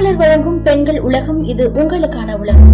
மாமலர் 0.00 0.20
வழங்கும் 0.20 0.62
பெண்கள் 0.62 0.98
உலகம் 1.00 1.44
இது 1.44 1.70
உங்களுக்கான 1.70 2.36
உலகம். 2.38 2.70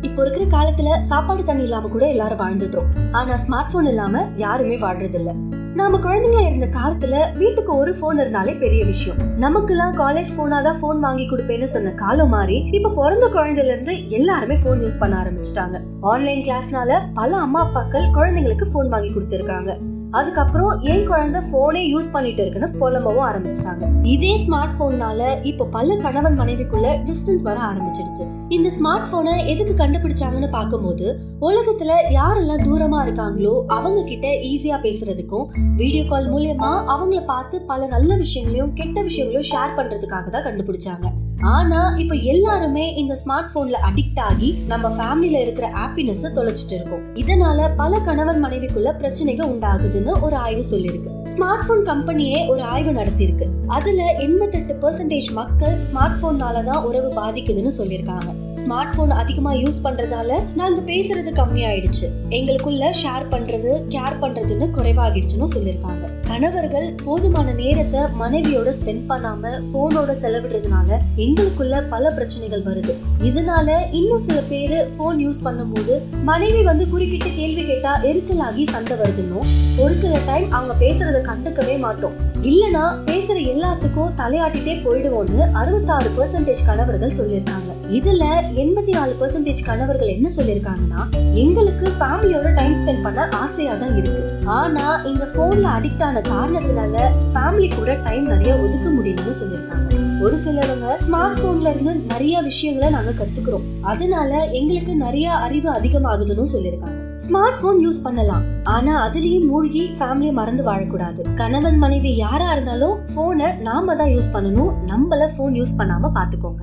இப்போ 0.00 0.24
இருக்கிற 0.24 0.44
காலத்துல 0.46 1.02
சாப்பாடு 1.02 1.44
தண்ணி 1.44 1.62
இல்லாம 1.62 1.88
கூட 1.88 2.06
எல்லாரும் 2.06 2.38
வாழ்ந்துட்டோம். 2.38 2.88
ஆனா 3.12 3.34
ஸ்மார்ட் 3.34 3.70
போன் 3.72 3.86
இல்லாம 3.86 4.26
யாருமே 4.36 4.76
வாழ்றது 4.78 5.14
இல்ல 5.14 5.32
நாம 5.74 5.98
குழந்தைங்களா 5.98 6.42
இருந்த 6.46 6.68
காலத்துல 6.78 7.36
வீட்டுக்கு 7.38 7.76
ஒரு 7.76 7.94
போன் 7.94 8.18
இருந்தாலே 8.18 8.52
பெரிய 8.52 8.84
விஷயம். 8.84 9.16
நமக்கெல்லாம் 9.36 9.96
காலேஜ் 9.96 10.32
போனாதான் 10.38 10.78
போன் 10.80 11.00
வாங்கி 11.00 11.26
கொடுப்பேன்னு 11.30 11.64
சொன்ன 11.64 11.90
காலம் 11.90 12.28
மாறி 12.28 12.68
இப்ப 12.70 12.90
பிறந்த 12.90 13.26
குழந்தையில 13.26 13.74
இருந்து 13.74 14.08
எல்லாருமே 14.08 14.58
போன் 14.64 14.82
யூஸ் 14.82 14.98
பண்ண 14.98 15.16
ஆரம்பிச்சிட்டாங்க. 15.22 15.78
ஆன்லைன் 16.00 16.42
கிளாஸ்னால 16.42 17.00
பல 17.14 17.36
அம்மா 17.36 17.62
அப்பாக்கள் 17.66 18.06
குழந்தைங்களுக்கு 18.18 18.68
போன் 18.72 18.88
வாங்கி 18.88 19.08
கொடுத்திருக்காங்க. 19.08 19.72
அதுக்கப்புறம் 20.12 20.80
என் 20.80 21.06
குழந்தை 21.06 21.40
போனே 21.52 21.82
யூஸ் 21.92 22.10
பண்ணிட்டு 22.12 22.42
இருக்குன்னு 22.46 22.68
புலம்பவும் 22.80 23.26
ஆரம்பிச்சிட்டாங்க. 23.28 24.04
இதே 24.04 24.38
ஸ்மார்ட் 24.38 24.74
போன்னால 24.78 25.44
இப்ப 25.44 25.64
பல 25.64 25.96
கணவன் 25.96 26.38
மனைவிக்குள்ள 26.40 26.88
டிஸ்டன்ஸ் 27.08 27.42
வர 27.42 27.60
ஆரம்பிச்சிடுச்சு. 27.60 28.24
இந்த 28.48 28.70
ஸ்மார்ட் 28.78 29.10
போனை 29.10 29.48
எதுக்கு 29.48 29.84
கண்டுபிடிச்சாங்கன்னு 29.84 30.50
பார்க்கும்போது 30.50 31.20
உலகத்துல 31.40 31.92
யாரெல்லாம் 32.10 32.64
தூரமா 32.64 33.00
இருக்காங்களோ 33.06 33.64
அவங்க 33.66 34.02
கிட்ட 34.02 34.28
ஈஸியா 34.28 34.78
பேசுறதுக்கும் 34.82 35.48
வீடியோ 35.76 36.04
கால் 36.04 36.32
மூலியமா 36.32 36.72
அவங்கள 36.94 37.24
பார்த்து 37.24 37.62
பல 37.62 37.86
நல்ல 37.86 38.16
விஷயங்களையும் 38.16 38.72
கெட்ட 38.74 39.02
விஷயங்களையும் 39.02 39.50
ஷேர் 39.52 39.76
பண்றதுக்காக 39.78 40.28
தான் 40.30 40.44
கண்டுபிடிச்சாங்க. 40.44 41.06
ஆனா 41.42 41.94
இப்ப 41.96 42.14
எல்லாருமே 42.14 42.94
இந்த 42.94 43.18
ஸ்மார்ட் 43.24 43.48
போன்ல 43.54 43.74
அடிக்ட் 43.82 44.20
ஆகி 44.20 44.52
நம்ம 44.66 44.88
ஃபேமிலில 44.88 45.40
இருக்கிற 45.40 45.70
ஹாப்பினஸ் 45.70 46.26
தொலைச்சிட்டு 46.34 46.72
இருக்கோம். 46.72 47.14
இதனால 47.14 47.70
பல 47.76 47.98
கணவன் 47.98 48.44
மனைவிக்குள்ள 48.44 48.96
பிரச்சனைகள் 48.98 49.48
உண்டாகுதுன்னு 49.48 50.20
ஒரு 50.20 50.36
ஆய்வு 50.36 50.64
சொல்லியிருக்கு. 50.70 51.08
ஸ்மார்ட் 51.24 51.66
போன் 51.66 51.84
கம்பெனியே 51.84 52.48
ஒரு 52.48 52.62
ஆய்வு 52.62 52.90
நடத்தியிருக்கு. 52.90 53.46
அதுல 53.66 54.04
எண்பத்தெட்டு 54.04 54.76
பெர்சன்டேஜ் 54.82 55.32
மக்கள் 55.32 55.76
ஸ்மார்ட் 55.92 56.18
போன்னால 56.22 56.64
தான் 56.64 56.84
உறவு 56.84 57.22
பாதிக்குதுன்னு 57.22 57.72
சொல்லியிருக்காங்க. 57.78 58.49
ஸ்மார்ட் 58.62 58.94
போன் 58.96 59.12
அதிகமாக 59.22 59.58
யூஸ் 59.62 59.82
பண்ணுறதால 59.84 60.38
நாங்கள் 60.60 60.86
பேசுறது 60.90 61.30
கம்மியாயிடுச்சு. 61.40 62.06
எங்களுக்குள்ள 62.38 62.86
ஷேர் 63.02 63.26
பண்ணுறது 63.34 63.72
கேர் 63.94 64.20
பண்ணுறதுன்னு 64.22 64.68
குறைவாகிடுச்சுன்னு 64.76 65.48
சொல்லியிருக்காங்க. 65.56 66.06
கணவர்கள் 66.30 66.88
போதுமான 67.04 67.52
நேரத்தை 67.60 68.00
மனைவியோட 68.20 68.70
ஸ்பெண்ட் 68.78 69.06
பண்ணாம 69.10 69.52
போனோட 69.72 70.10
செலவிடுறதுனால 70.22 70.98
எங்களுக்குள்ள 71.26 71.80
பல 71.94 72.10
பிரச்சனைகள் 72.18 72.62
வருது. 72.68 72.94
இதனால 73.28 73.68
இன்னும் 74.00 74.24
சில 74.26 74.38
பேரு 74.52 74.78
போன் 74.98 75.20
யூஸ் 75.26 75.42
பண்ணும்போது 75.46 75.96
மனைவி 76.30 76.62
வந்து 76.70 76.86
குறுக்கிட்டு 76.92 77.30
கேள்வி 77.40 77.64
கேட்டா 77.70 77.94
எரிச்சலாகி 78.10 78.66
சண்டை 78.74 78.96
வருதுன்னும் 79.02 79.48
ஒரு 79.84 79.94
சில 80.04 80.14
டைம் 80.30 80.48
அவங்க 80.58 80.76
பேசுறத 80.84 81.20
கண்டுக்கவே 81.30 81.76
மாட்டோம். 81.86 82.16
இல்லனா 82.50 82.84
பேசுற 83.10 83.36
எல்லாத்துக்கும் 83.54 84.14
தலையாட்டிட்டே 84.22 84.76
போயிடுவோம்னு 84.86 85.44
அறுபத்தாறு 85.62 86.10
பெர்சன்டேஜ் 86.18 86.66
கணவர்கள் 86.70 87.18
சொல்லியிருக்காங்க. 87.20 87.70
இதுல 87.98 88.24
எண்பத்தி 88.62 88.92
நாலு 88.96 89.12
பெர்சன்டேஜ் 89.20 89.62
கணவர்கள் 89.68 90.12
என்ன 90.16 90.28
சொல்லியிருக்காங்கன்னா 90.36 91.00
எங்களுக்கு 91.42 91.86
ஃபேமிலியோட 91.98 92.48
டைம் 92.58 92.76
ஸ்பெண்ட் 92.80 93.04
பண்ண 93.06 93.28
ஆசையா 93.42 93.74
தான் 93.82 93.94
இருக்கு. 94.00 94.22
ஆனா 94.58 94.86
இந்த 95.10 95.24
போன்ல 95.36 95.66
அடிக்ட் 95.78 96.04
ஆன 96.08 96.22
காரணத்தினால 96.32 96.96
ஃபேமிலி 97.34 97.68
கூட 97.74 97.94
டைம் 98.06 98.26
நிறைய 98.34 98.52
ஒதுக்க 98.64 98.86
முடியலன்னு 98.96 99.40
சொல்லியிருக்காங்க 99.42 99.88
ஒரு 100.24 100.36
சிலருங்க 100.44 100.88
ஸ்மார்ட் 101.04 101.40
போன்ல 101.42 101.70
இருந்து 101.74 101.92
நிறைய 102.12 102.40
விஷயங்களை 102.48 102.88
நாங்க 102.96 103.12
கத்துக்கிறோம். 103.20 103.66
அதனால 103.92 104.32
எங்களுக்கு 104.58 104.94
நிறைய 105.04 105.28
அறிவு 105.46 105.68
அதிகமாகுதுன்னு 105.78 106.52
சொல்லியிருக்காங்க 106.54 106.98
ஸ்மார்ட் 107.26 107.60
போன் 107.62 107.80
யூஸ் 107.86 108.02
பண்ணலாம். 108.04 108.44
ஆனா 108.74 108.92
அதுலயும் 109.06 109.48
மூழ்கி 109.52 109.82
ஃபேமிலியை 109.98 110.34
மறந்து 110.40 110.62
வாழக்கூடாது. 110.68 111.22
கணவன் 111.40 111.78
மனைவி 111.84 112.12
யாரா 112.16 112.48
இருந்தாலும் 112.52 112.98
போனை 113.14 113.48
நாம 113.68 113.96
தான் 114.02 114.12
யூஸ் 114.16 114.34
பண்ணணும். 114.36 114.72
நம்மள 114.92 115.28
போன் 115.38 115.58
யூஸ் 115.62 115.78
பண்ணாம 115.80 116.12
பாத்துக்கோங்க. 116.18 116.62